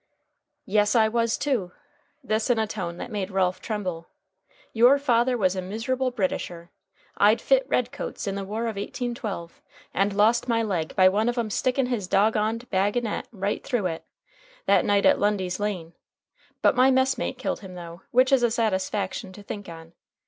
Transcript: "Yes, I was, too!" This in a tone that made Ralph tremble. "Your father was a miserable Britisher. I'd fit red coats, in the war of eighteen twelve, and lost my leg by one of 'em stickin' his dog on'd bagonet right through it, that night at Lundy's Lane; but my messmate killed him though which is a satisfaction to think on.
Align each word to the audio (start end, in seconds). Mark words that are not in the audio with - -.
"Yes, 0.65 0.95
I 0.95 1.07
was, 1.07 1.37
too!" 1.37 1.73
This 2.23 2.49
in 2.49 2.57
a 2.57 2.65
tone 2.65 2.97
that 2.97 3.11
made 3.11 3.29
Ralph 3.29 3.61
tremble. 3.61 4.07
"Your 4.73 4.97
father 4.97 5.37
was 5.37 5.55
a 5.55 5.61
miserable 5.61 6.09
Britisher. 6.09 6.71
I'd 7.17 7.39
fit 7.39 7.67
red 7.69 7.91
coats, 7.91 8.25
in 8.25 8.33
the 8.33 8.43
war 8.43 8.65
of 8.65 8.79
eighteen 8.79 9.13
twelve, 9.13 9.61
and 9.93 10.11
lost 10.15 10.47
my 10.47 10.63
leg 10.63 10.95
by 10.95 11.07
one 11.07 11.29
of 11.29 11.37
'em 11.37 11.51
stickin' 11.51 11.85
his 11.85 12.07
dog 12.07 12.35
on'd 12.35 12.67
bagonet 12.71 13.27
right 13.31 13.63
through 13.63 13.85
it, 13.85 14.03
that 14.65 14.85
night 14.85 15.05
at 15.05 15.19
Lundy's 15.19 15.59
Lane; 15.59 15.93
but 16.63 16.75
my 16.75 16.89
messmate 16.89 17.37
killed 17.37 17.59
him 17.59 17.75
though 17.75 18.01
which 18.09 18.31
is 18.31 18.41
a 18.41 18.49
satisfaction 18.49 19.31
to 19.33 19.43
think 19.43 19.69
on. 19.69 19.93